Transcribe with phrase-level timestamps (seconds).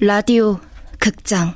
[0.00, 0.60] 라디오
[1.00, 1.54] 극장.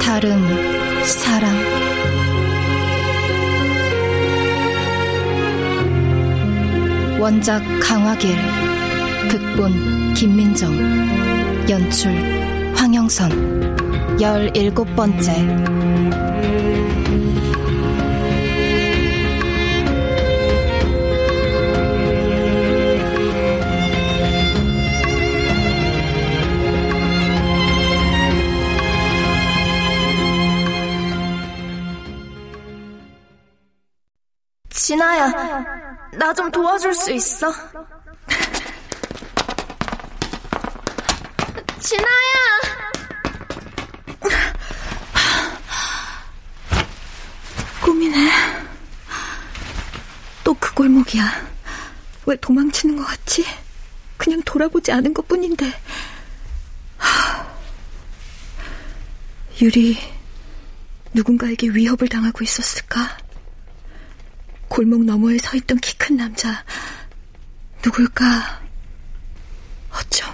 [0.00, 0.40] 다른
[1.04, 1.54] 사람
[7.20, 8.67] 원작 강화길
[9.28, 10.72] 극본 김민정
[11.68, 12.10] 연출
[12.74, 15.32] 황영선 열일곱 번째
[34.70, 35.32] 진아야,
[36.18, 37.52] 나 좀 도와줄 수 있어?
[41.88, 42.38] 진아야!
[47.82, 48.30] 꿈이네.
[50.44, 51.48] 또 그 골목이야.
[52.26, 53.44] 왜 도망치는 것 같지?
[54.16, 55.72] 그냥 돌아보지 않은 것 뿐인데.
[59.60, 59.96] 유리,
[61.14, 63.18] 누군가에게 위협을 당하고 있었을까?
[64.68, 66.64] 골목 너머에 서 있던 키 큰 남자,
[67.84, 68.60] 누굴까?
[69.90, 70.28] 어쩜,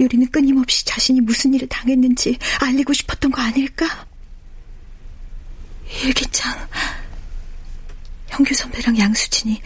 [0.00, 4.06] 유리는 끊임없이 자신이 무슨 일을 당했는지 알리고 싶었던 거 아닐까?
[6.04, 6.68] 일기장.
[8.28, 9.60] 형규 선배랑 양수진이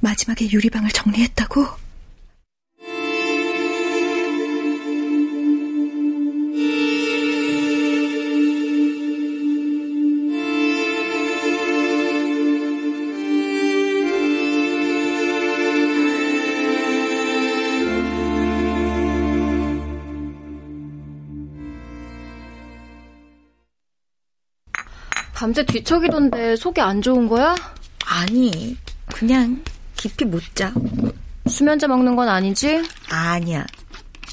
[0.00, 1.89] 마지막에 유리방을 정리했다고?
[25.50, 27.56] 밤새 뒤척이던데 속이 안 좋은 거야?
[28.06, 28.76] 아니,
[29.12, 29.60] 그냥
[29.96, 30.72] 깊이 못 자.
[31.48, 32.84] 수면제 먹는 건 아니지?
[33.10, 33.66] 아니야.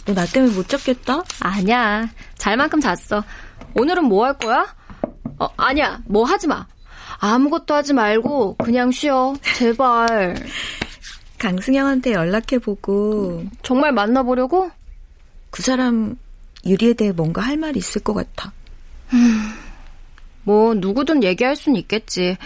[0.06, 1.24] 너 나 때문에 못 잤겠다?
[1.40, 2.08] 아니야.
[2.38, 3.24] 잘 만큼 잤어.
[3.74, 4.68] 오늘은 뭐 할 거야?
[5.40, 6.00] 어, 아니야.
[6.06, 6.68] 뭐 하지 마.
[7.18, 9.36] 아무것도 하지 말고 그냥 쉬어.
[9.56, 10.36] 제발.
[11.40, 13.44] 강승영한테 연락해보고.
[13.64, 14.70] 정말 만나보려고?
[15.50, 16.16] 그 사람
[16.64, 18.52] 유리에 대해 뭔가 할 말이 있을 것 같아.
[20.48, 22.38] 뭐 누구든 얘기할 순 있겠지.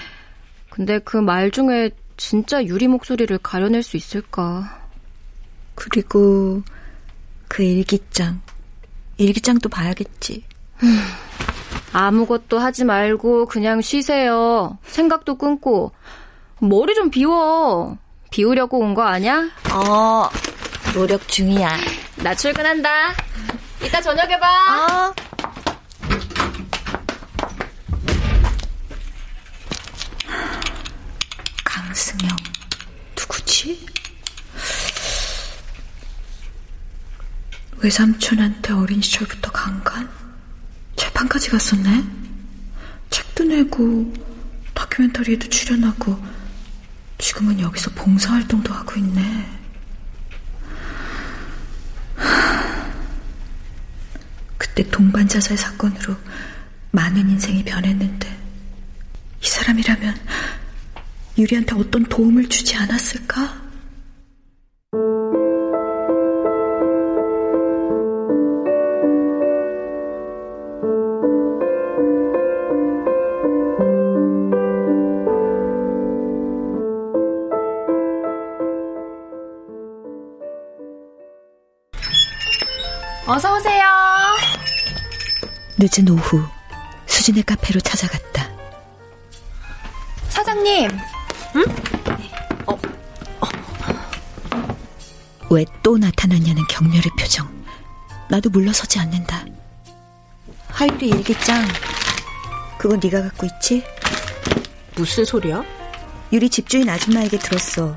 [0.71, 4.81] 근데 그 말 중에 진짜 유리 목소리를 가려낼 수 있을까?
[5.75, 6.63] 그리고
[7.47, 8.41] 그 일기장.
[9.17, 10.43] 일기장도 봐야겠지.
[11.93, 14.79] 아무것도 하지 말고 그냥 쉬세요.
[14.83, 15.91] 생각도 끊고.
[16.59, 17.97] 머리 좀 비워.
[18.31, 19.51] 비우려고 온 거 아냐?
[19.71, 20.27] 어,
[20.95, 21.69] 노력 중이야.
[22.23, 22.89] 나 출근한다.
[23.85, 24.47] 이따 저녁에 봐.
[25.11, 25.13] 어.
[31.63, 32.35] 강승영
[33.17, 33.85] 누구지?
[37.81, 40.09] 외삼촌한테 어린 시절부터 강간?
[40.95, 42.03] 재판까지 갔었네?
[43.09, 44.13] 책도 내고
[44.73, 46.17] 다큐멘터리에도 출연하고
[47.17, 49.61] 지금은 여기서 봉사활동도 하고 있네.
[54.57, 56.15] 그때 동반 자살 사건으로
[56.91, 58.27] 많은 인생이 변했는데
[59.43, 60.15] 이 사람이라면
[61.37, 63.60] 유리한테 어떤 도움을 주지 않았을까?
[85.81, 86.43] 늦은 오후
[87.07, 88.47] 수진의 카페로 찾아갔다.
[90.29, 90.91] 사장님.
[91.55, 91.65] 응?
[92.67, 92.79] 어,
[95.49, 97.49] 왜또 나타났냐는 경멸의 표정.
[98.29, 99.43] 나도 물러서지 않는다.
[100.67, 101.67] 하율이 일기장.
[102.77, 103.83] 그거 네가 갖고 있지?
[104.95, 105.63] 무슨 소리야?
[106.31, 107.95] 유리 집주인 아줌마에게 들었어.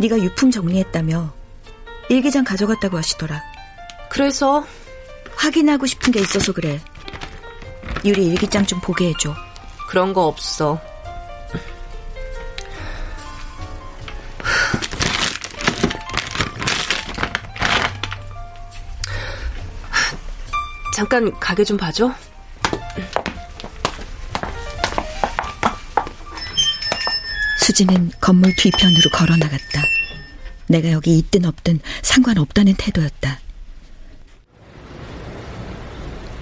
[0.00, 1.32] 네가 유품 정리했다며.
[2.08, 3.44] 일기장 가져갔다고 하시더라.
[4.10, 4.66] 그래서
[5.36, 6.80] 확인하고 싶은 게 있어서 그래.
[8.06, 9.34] 유리 일기장 좀 보게 해줘.
[9.88, 10.80] 그런 거 없어.
[20.94, 22.14] 잠깐 가게 좀 봐줘.
[27.60, 29.82] 수지는 건물 뒤편으로 걸어 나갔다.
[30.68, 33.40] 내가 여기 있든 없든 상관없다는 태도였다.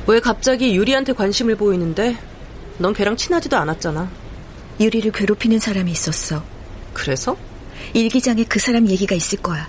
[0.07, 2.19] 왜 갑자기 유리한테 관심을 보이는데?
[2.79, 4.11] 넌 걔랑 친하지도 않았잖아.
[4.81, 6.43] 유리를 괴롭히는 사람이 있었어.
[6.93, 7.37] 그래서?
[7.95, 9.69] 일기장에 그 사람 얘기가 있을 거야.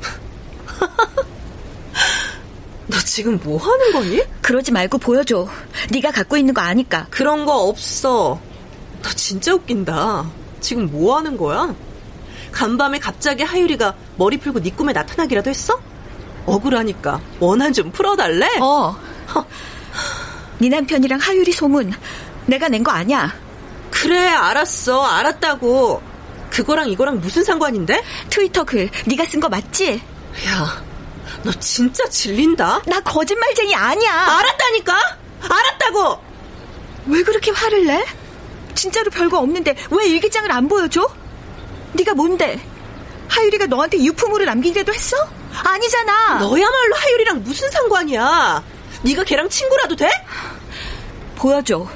[2.88, 4.22] 너 지금 뭐 하는 거니?
[4.42, 5.46] 그러지 말고 보여줘.
[5.92, 7.06] 네가 갖고 있는 거 아니까.
[7.10, 8.40] 그런 거 없어.
[9.02, 10.28] 너 진짜 웃긴다.
[10.60, 11.74] 지금 뭐 하는 거야?
[12.50, 15.80] 간밤에 갑자기 하유리가 머리 풀고 네 꿈에 나타나기라도 했어?
[16.46, 18.58] 억울하니까 원한 좀 풀어달래?
[18.60, 18.96] 어.
[20.58, 21.92] 네 남편이랑 하유리 소문
[22.46, 23.32] 내가 낸 거 아니야.
[23.90, 26.02] 그래 알았어 알았다고.
[26.50, 28.02] 그거랑 이거랑 무슨 상관인데?
[28.28, 30.02] 트위터 글 네가 쓴 거 맞지?
[30.48, 30.82] 야,
[31.44, 32.82] 너 진짜 질린다.
[32.86, 34.12] 나 거짓말쟁이 아니야.
[34.38, 35.18] 알았다니까?
[35.48, 36.18] 알았다고.
[37.06, 38.04] 왜 그렇게 화를 내?
[38.74, 41.08] 진짜로 별거 없는데 왜 일기장을 안 보여줘?
[41.94, 42.60] 네가 뭔데?
[43.28, 45.16] 하유리가 너한테 유품으로 남기기라도 했어?
[45.52, 46.38] 아니잖아.
[46.38, 48.62] 너야말로 하유리랑 무슨 상관이야?
[49.02, 50.08] 네가 걔랑 친구라도 돼?
[51.36, 51.88] 보여줘.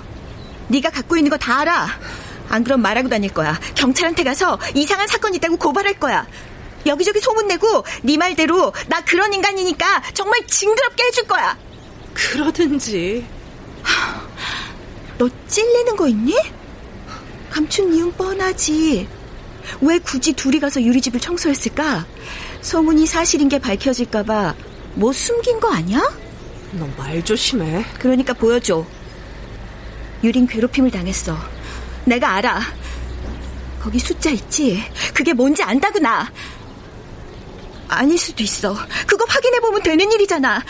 [0.69, 1.89] 네가 갖고 있는 거 다 알아.
[2.49, 3.59] 안 그럼 말하고 다닐 거야.
[3.75, 6.27] 경찰한테 가서 이상한 사건 있다고 고발할 거야.
[6.87, 11.57] 여기저기 소문내고 네 말대로 나 그런 인간이니까 정말 징그럽게 해줄 거야.
[12.15, 13.27] 그러든지.
[15.19, 16.37] 너 찔리는 거 있니?
[17.51, 19.09] 감춘 이유는 뻔하지.
[19.81, 22.07] 왜 굳이 둘이 가서 유리집을 청소했을까?
[22.61, 24.55] 소문이 사실인 게 밝혀질까봐
[24.95, 26.03] 뭐 숨긴 거 아니야?
[26.79, 27.85] 너 말 조심해.
[27.99, 28.85] 그러니까 보여줘.
[30.23, 31.37] 유린 괴롭힘을 당했어.
[32.05, 32.61] 내가 알아.
[33.81, 34.83] 거기 숫자 있지?
[35.13, 36.31] 그게 뭔지 안다고 나.
[37.89, 38.75] 아닐 수도 있어.
[39.07, 40.63] 그거 확인해보면 되는 일이잖아.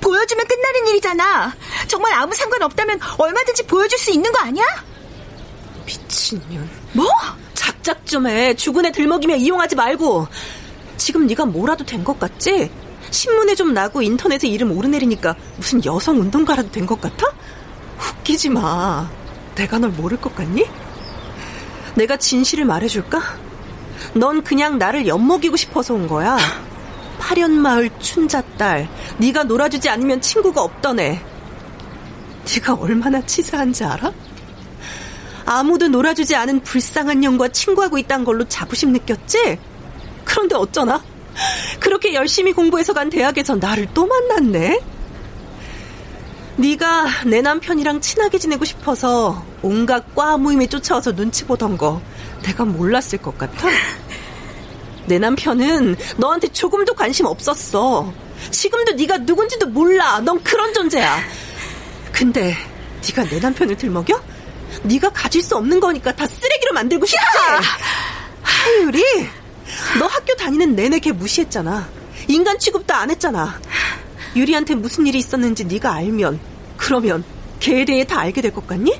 [0.00, 1.54] 보여주면 끝나는 일이잖아.
[1.86, 4.64] 정말 아무 상관 없다면 얼마든지 보여줄 수 있는 거 아니야?
[5.86, 6.68] 미친년.
[6.92, 7.06] 뭐?
[7.54, 8.54] 작작 좀 해.
[8.54, 10.26] 죽은 애 들먹이며 이용하지 말고.
[10.96, 12.70] 지금 네가 뭐라도 된 것 같지?
[13.16, 17.26] 신문에 좀 나고 인터넷에 이름 오르내리니까 무슨 여성 운동가라도 된 것 같아?
[17.98, 19.08] 웃기지 마.
[19.54, 20.64] 내가 널 모를 것 같니?
[21.94, 23.20] 내가 진실을 말해줄까?
[24.14, 26.36] 넌 그냥 나를 엿먹이고 싶어서 온 거야.
[27.18, 28.86] 파련마을 춘자딸,
[29.16, 31.20] 네가 놀아주지 않으면 친구가 없던 애.
[32.54, 34.12] 네가 얼마나 치사한지 알아?
[35.46, 39.58] 아무도 놀아주지 않은 불쌍한 년과 친구하고 있다는 걸로 자부심 느꼈지?
[40.24, 41.02] 그런데 어쩌나?
[41.80, 44.80] 그렇게 열심히 공부해서 간 대학에서 나를 또 만났네?
[46.56, 52.00] 네가 내 남편이랑 친하게 지내고 싶어서 온갖 과 모임에 쫓아와서 눈치 보던 거
[52.42, 53.68] 내가 몰랐을 것 같아?
[55.06, 58.12] 내 남편은 너한테 조금도 관심 없었어.
[58.50, 60.20] 지금도 네가 누군지도 몰라.
[60.20, 61.18] 넌 그런 존재야.
[62.12, 62.56] 근데
[63.06, 64.20] 네가 내 남편을 들먹여?
[64.82, 67.20] 네가 가질 수 없는 거니까 다 쓰레기로 만들고 싶지?
[70.46, 71.88] 다니는 내내 걔 무시했잖아.
[72.28, 73.60] 인간 취급도 안 했잖아.
[74.36, 76.38] 유리한테 무슨 일이 있었는지 네가 알면
[76.76, 77.24] 그러면
[77.58, 78.94] 걔에 대해 다 알게 될 것 같니?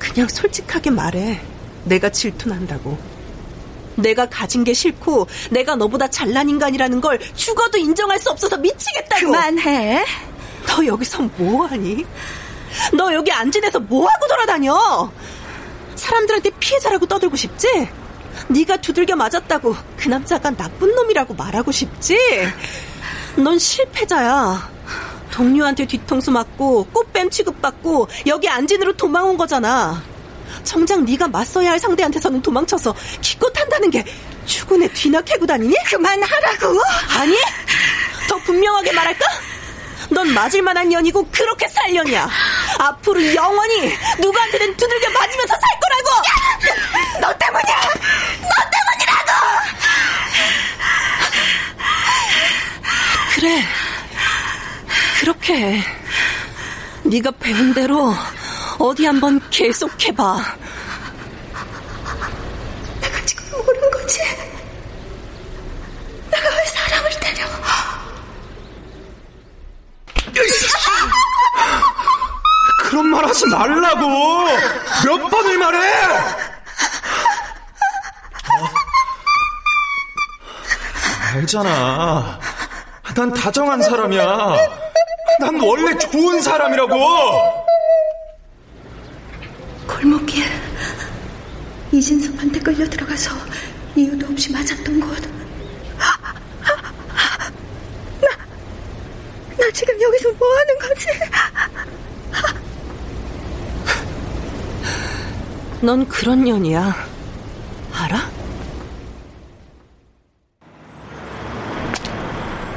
[0.00, 1.40] 그냥 솔직하게 말해.
[1.84, 2.98] 내가 질투난다고.
[3.94, 9.26] 내가 가진 게 싫고 내가 너보다 잘난 인간이라는 걸 죽어도 인정할 수 없어서 미치겠다고.
[9.26, 10.04] 그만해.
[10.66, 12.04] 너 여기서 뭐하니?
[12.96, 15.12] 너 여기 안 지내서 뭐하고 돌아다녀?
[15.94, 17.68] 사람들한테 피해자라고 떠들고 싶지?
[18.48, 22.18] 네가 두들겨 맞았다고 그 남자가 나쁜 놈이라고 말하고 싶지?
[23.36, 24.70] 넌 실패자야.
[25.30, 30.02] 동료한테 뒤통수 맞고 꽃뱀 취급받고 여기 안진으로 도망온 거잖아.
[30.64, 34.04] 정작 네가 맞서야 할 상대한테서는 도망쳐서 기껏 한다는 게
[34.44, 35.74] 죽은 애 뒤나 캐고 다니니?
[35.86, 36.80] 그만하라고.
[37.18, 37.36] 아니?
[38.28, 39.26] 더 분명하게 말할까?
[40.10, 42.28] 넌 맞을 만한 년이고 그렇게 살 년이야.
[42.82, 46.08] 앞으로 영원히 누구한테든 두들겨 맞으면서 살 거라고.
[47.20, 47.80] 너 때문이야.
[48.42, 49.30] 너 때문이라고.
[53.34, 53.62] 그래.
[55.20, 55.84] 그렇게 해.
[57.04, 58.14] 네가 배운 대로
[58.78, 60.56] 어디 한번 계속해봐.
[63.00, 64.20] 내가 지금 모르는 거지?
[66.30, 67.46] 내가 왜 사람을 때려?
[73.42, 74.46] 하지 말라고!
[75.04, 75.78] 몇 번을 말해!
[78.48, 78.68] 어?
[81.34, 82.38] 알잖아.
[83.14, 84.56] 난 다정한 사람이야.
[85.40, 87.66] 난 원래 좋은 사람이라고!
[89.88, 90.44] 골목길.
[91.90, 93.30] 이진섭한테 끌려 들어가서
[93.96, 95.20] 이유도 없이 맞았던 곳.
[98.20, 98.28] 나,
[99.58, 101.06] 나 지금 여기서 뭐 하는 거지?
[105.82, 106.94] 넌 그런 년이야.
[107.92, 108.30] 알아?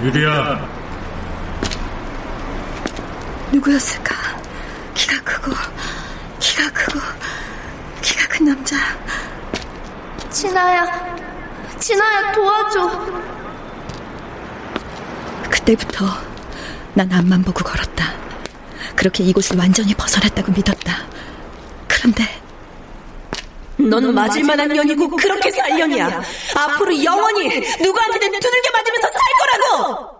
[0.01, 0.67] 유리야.
[3.51, 4.15] 누구였을까?
[4.95, 5.51] 키가 크고,
[6.39, 6.99] 키가 크고,
[8.01, 8.75] 키가 큰 남자.
[10.31, 10.87] 진아야,
[11.79, 13.05] 진아야 도와줘.
[15.49, 16.05] 그때부터
[16.95, 18.13] 난 앞만 보고 걸었다.
[18.95, 21.05] 그렇게 이곳을 완전히 벗어났다고 믿었다.
[21.87, 22.44] 그런데
[23.77, 26.23] 넌 맞을 만한 년이고 그렇게 살 년이야.
[26.55, 27.47] 앞으로 영원히
[27.81, 30.15] 누구한테든 두들겨 맞으면서 살 거라고!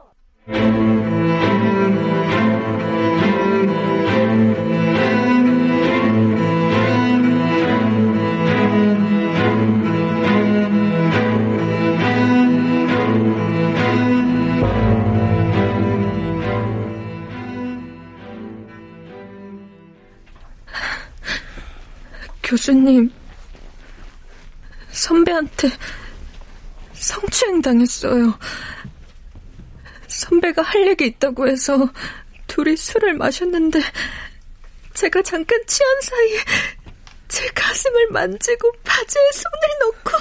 [22.43, 23.11] 교수님,
[25.05, 25.69] 선배한테
[26.93, 28.39] 성추행 당했어요.
[30.07, 31.89] 선배가 할 얘기 있다고 해서
[32.47, 33.79] 둘이 술을 마셨는데
[34.95, 36.39] 제가 잠깐 취한 사이에
[37.27, 40.11] 제 가슴을 만지고 바지에 손을 넣고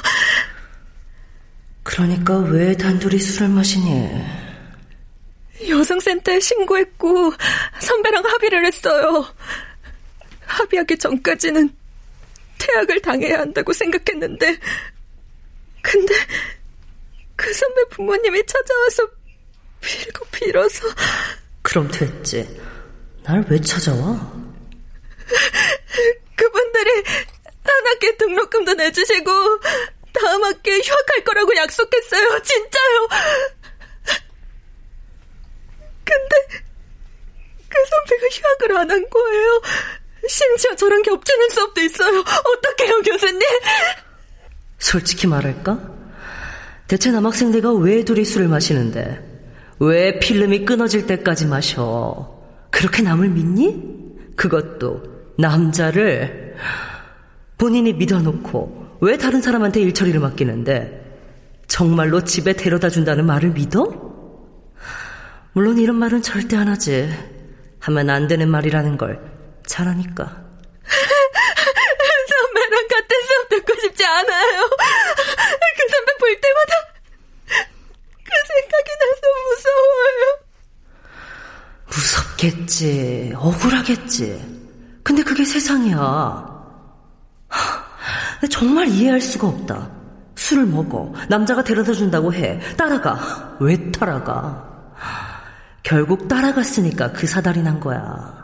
[1.82, 4.10] 그러니까 왜 단둘이 술을 마시니?
[5.66, 7.32] 여성센터에 신고했고
[7.80, 9.24] 선배랑 합의를 했어요.
[10.46, 11.83] 합의하기 전까지는
[12.66, 14.58] 퇴학을 당해야 한다고 생각했는데
[15.82, 16.14] 근데
[17.36, 19.08] 그 선배 부모님이 찾아와서
[19.80, 20.88] 빌고 빌어서
[21.62, 22.48] 그럼 됐지.
[23.22, 24.32] 날 왜 찾아와?
[26.36, 26.90] 그분들이
[27.64, 29.30] 한 학기 등록금도 내주시고
[30.12, 32.42] 다음 학기에 휴학할 거라고 약속했어요.
[32.42, 33.08] 진짜요.
[36.04, 36.36] 근데
[37.68, 39.62] 그 선배가 휴학을 안 한 거예요.
[40.28, 42.20] 심지어 저랑 겹치는 수업도 있어요.
[42.20, 43.40] 어떡해요, 교수님?
[44.78, 45.94] 솔직히 말할까?
[46.86, 49.32] 대체 남학생들과 왜 둘이 술을 마시는데?
[49.80, 52.42] 왜 필름이 끊어질 때까지 마셔?
[52.70, 53.94] 그렇게 남을 믿니?
[54.36, 55.02] 그것도
[55.38, 56.54] 남자를
[57.56, 61.02] 본인이 믿어놓고 왜 다른 사람한테 일처리를 맡기는데
[61.66, 63.84] 정말로 집에 데려다 준다는 말을 믿어?
[65.52, 67.08] 물론 이런 말은 절대 안 하지.
[67.80, 69.33] 하면 안 되는 말이라는 걸
[69.66, 70.44] 잘하니까.
[72.28, 74.68] 선배랑 같은 수업 듣고 싶지 않아요.
[74.68, 76.72] 그 선배 볼 때마다
[78.24, 80.22] 그 생각이 나서 무서워요.
[81.86, 83.32] 무섭겠지.
[83.36, 84.54] 억울하겠지.
[85.02, 86.54] 근데 그게 세상이야.
[88.50, 89.90] 정말 이해할 수가 없다.
[90.36, 91.12] 술을 먹어.
[91.28, 92.60] 남자가 데려다 준다고 해.
[92.76, 93.56] 따라가.
[93.60, 94.70] 왜 따라가?
[95.82, 98.43] 결국 따라갔으니까 그 사달이 난 거야.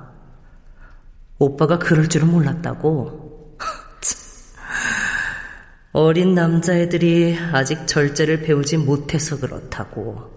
[1.40, 3.58] 오빠가 그럴 줄은 몰랐다고.
[5.92, 10.30] 어린 남자애들이 아직 절제를 배우지 못해서 그렇다고.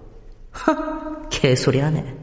[1.30, 2.18] 개소리 하네.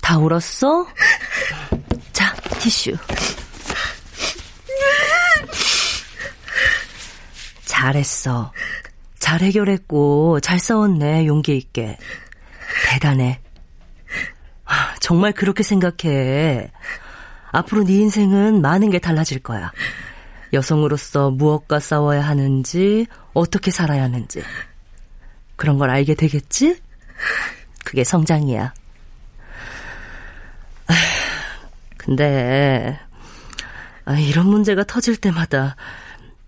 [0.00, 0.86] 다 울었어?
[2.12, 2.96] 자, 티슈.
[7.66, 8.52] 잘했어.
[9.30, 11.96] 잘 해결했고, 잘 싸웠네, 용기 있게.
[12.90, 13.40] 대단해.
[14.98, 16.72] 정말 그렇게 생각해.
[17.52, 19.70] 앞으로 네 인생은 많은 게 달라질 거야.
[20.52, 24.42] 여성으로서 무엇과 싸워야 하는지, 어떻게 살아야 하는지.
[25.54, 26.80] 그런 걸 알게 되겠지?
[27.84, 28.74] 그게 성장이야.
[31.98, 32.98] 근데,
[34.04, 35.76] 아, 이런 문제가 터질 때마다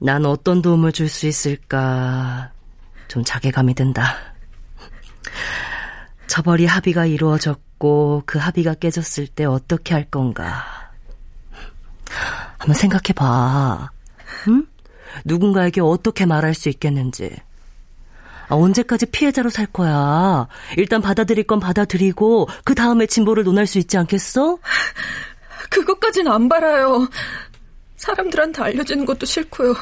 [0.01, 2.52] 난 어떤 도움을 줄 수 있을까
[3.13, 4.17] 좀 자괴감이 든다.
[6.29, 10.65] 저벌이 합의가 이루어졌고 그 합의가 깨졌을 때 어떻게 할 건가.
[12.57, 13.91] 한번 생각해 봐.
[14.49, 14.67] 응?
[15.27, 17.37] 누군가에게 어떻게 말할 수 있겠는지.
[18.49, 20.49] 아, 언제까지 피해자로 살 거야?
[20.79, 24.57] 일단 받아들일 건 받아들이고 그 다음에 진보를 논할 수 있지 않겠어?
[25.69, 27.11] 그것까진 안 바라요.
[27.97, 29.75] 사람들한테 알려지는 것도 싫고요.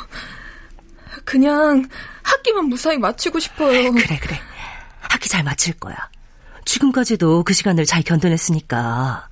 [1.25, 1.89] 그냥
[2.23, 3.93] 학기만 무사히 마치고 싶어요.
[3.93, 4.41] 그래, 그래.
[5.01, 5.97] 학기 잘 마칠 거야.
[6.65, 9.29] 지금까지도 그 시간을 잘 견뎌냈으니까.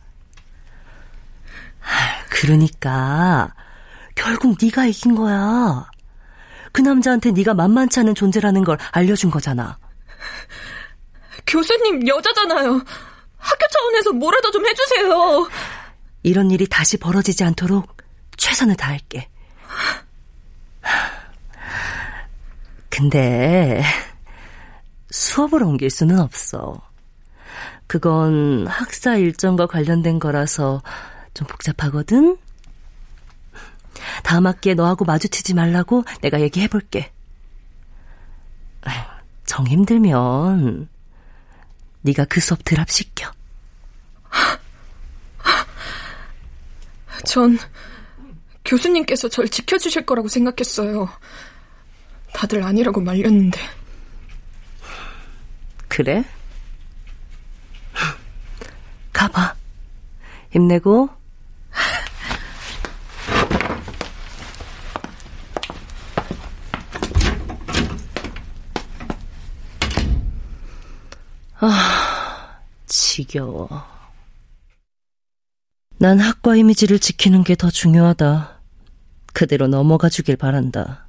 [2.30, 3.54] 그러니까
[4.14, 5.88] 결국 네가 이긴 거야.
[6.72, 9.78] 그 남자한테 네가 만만치 않은 존재라는 걸 알려준 거잖아.
[11.46, 12.82] 교수님 여자잖아요.
[13.38, 15.48] 학교 차원에서 뭐라도 좀 해주세요.
[16.22, 17.96] 이런 일이 다시 벌어지지 않도록
[18.36, 19.28] 최선을 다할게.
[22.98, 23.80] 근데
[25.10, 26.82] 수업을 옮길 수는 없어.
[27.86, 30.82] 그건 학사 일정과 관련된 거라서
[31.32, 32.36] 좀 복잡하거든?
[34.24, 37.12] 다음 학기에 너하고 마주치지 말라고 내가 얘기해볼게.
[39.46, 40.88] 정 힘들면
[42.02, 43.30] 네가 그 수업 드랍시켜.
[47.24, 47.58] 전
[48.64, 51.08] 교수님께서 절 지켜주실 거라고 생각했어요.
[52.32, 53.58] 다들 아니라고 말렸는데.
[55.88, 56.24] 그래?
[59.12, 59.54] 가봐.
[60.50, 61.10] 힘내고.
[71.60, 73.68] 아, 지겨워.
[75.98, 78.60] 난 학과 이미지를 지키는 게 더 중요하다.
[79.32, 81.07] 그대로 넘어가 주길 바란다.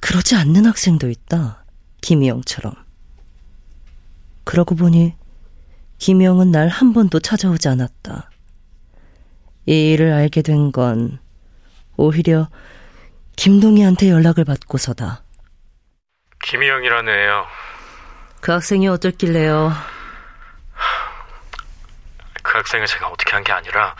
[0.00, 1.64] 그러지 않는 학생도 있다.
[2.00, 2.74] 김희영처럼.
[4.44, 5.14] 그러고 보니
[5.98, 8.30] 김희영은 날 한 번도 찾아오지 않았다.
[9.66, 11.18] 이 일을 알게 된 건
[11.96, 12.48] 오히려
[13.36, 15.22] 김동희한테 연락을 받고서다.
[16.44, 17.46] 김희영이라는 애요.
[18.40, 19.72] 그 학생이 어떻길래요?
[22.42, 23.94] 그 학생을 제가 어떻게 한 게 아니라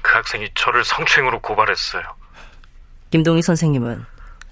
[0.00, 2.02] 그 학생이 저를 성추행으로 고발했어요.
[3.12, 4.04] 김동희 선생님은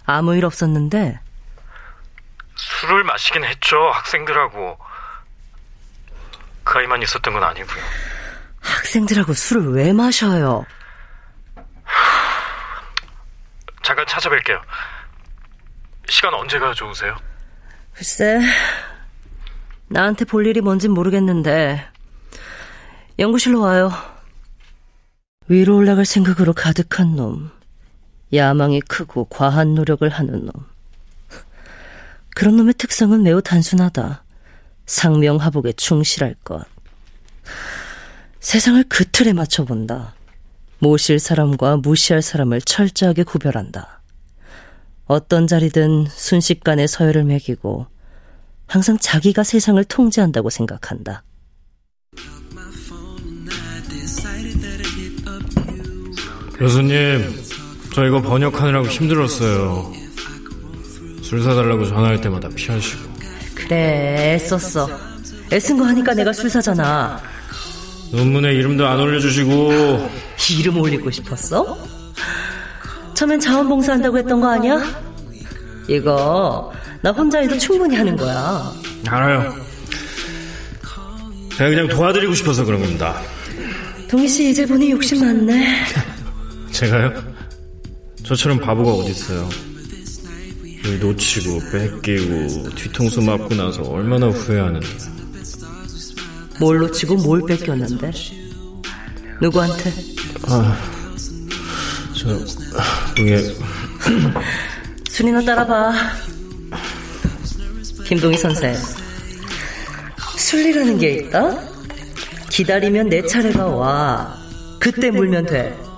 [0.05, 1.19] 아무 일 없었는데
[2.57, 4.79] 술을 마시긴 했죠, 학생들하고.
[6.63, 7.83] 그 아이만 있었던 건 아니고요.
[8.61, 10.67] 학생들하고 술을 왜 마셔요?
[13.83, 14.61] 잠깐 찾아뵐게요.
[16.11, 17.17] 시간 언제가 좋으세요?
[17.95, 18.41] 글쎄,
[19.89, 21.89] 나한테 볼 일이 뭔진 모르겠는데
[23.19, 23.91] 연구실로 와요.
[25.49, 27.60] 위로 올라갈 생각으로 가득한 놈.
[28.33, 30.53] 야망이 크고 과한 노력을 하는 놈.
[32.35, 34.25] 그런 놈의 특성은 매우 단순하다.
[34.87, 36.65] 상명하복에 충실할 것.
[38.41, 40.15] 세상을 그 틀에 맞춰본다.
[40.79, 44.01] 모실 사람과 무시할 사람을 철저하게 구별한다.
[45.07, 47.87] 어떤 자리든 순식간에 서열을 매기고
[48.67, 51.25] 항상 자기가 세상을 통제한다고 생각한다.
[56.57, 57.50] 교수님,
[58.01, 59.93] 저 이거 번역하느라고 힘들었어요.
[61.21, 63.11] 술 사달라고 전화할 때마다 피하시고.
[63.55, 64.89] 그래, 애썼어.
[65.53, 67.21] 애쓴 거 하니까 내가 술 사잖아.
[68.11, 70.11] 논문에 이름도 안 올려주시고.
[70.61, 71.77] 이름 올리고 싶었어?
[73.13, 74.81] 처음엔 자원봉사 한다고 했던 거 아니야?
[75.87, 78.73] 이거 나 혼자 해도 충분히 하는 거야.
[79.09, 79.55] 알아요.
[81.55, 83.21] 제가 그냥 도와드리고 싶어서 그런 겁니다.
[84.09, 85.85] 동희 씨 이제 보니 욕심 많네.
[86.73, 87.30] 제가요?
[88.31, 89.49] 저처럼 바보가 어딨어요.
[90.85, 94.87] 일 놓치고 뺏기고 뒤통수 맞고 나서 얼마나 후회하는데.
[96.61, 98.13] 뭘 놓치고 뭘 뺏겼는데?
[99.43, 99.93] 누구한테?
[100.45, 100.81] 아,
[102.15, 102.39] 저
[103.17, 103.53] 그게
[105.09, 105.93] 순이나 따라봐.
[108.07, 108.77] 김동희 선생.
[110.39, 111.59] 순리라는 게 있다?
[112.49, 114.39] 기다리면 내 차례가 와.
[114.79, 115.90] 그때 물면 돼.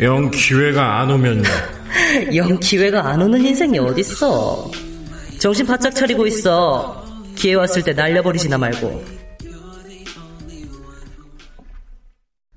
[0.00, 1.42] 영 기회가 안 오면요.
[2.34, 4.70] 영 기회가 안 오는 인생이 어딨어.
[5.38, 7.04] 정신 바짝 차리고 있어.
[7.34, 9.04] 기회 왔을 때 날려버리지나 말고.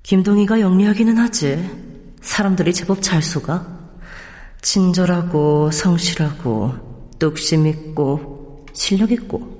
[0.02, 1.68] 김동희가 영리하기는 하지.
[2.22, 3.66] 사람들이 제법 잘 속아.
[4.62, 6.74] 친절하고 성실하고
[7.18, 9.56] 뚝심 있고 실력 있고.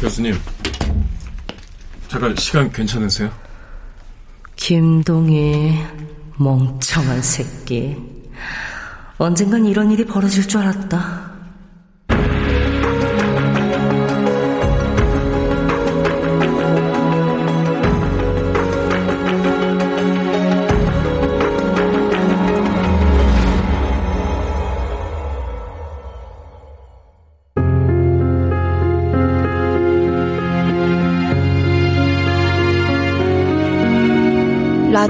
[0.00, 0.34] 교수님,
[2.14, 3.28] 잠깐 시간 괜찮으세요?
[4.54, 5.84] 김동희
[6.38, 7.96] 멍청한 새끼.
[9.18, 11.23] 언젠간 이런 일이 벌어질 줄 알았다.